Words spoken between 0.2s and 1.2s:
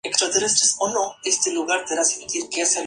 repercusiones son menores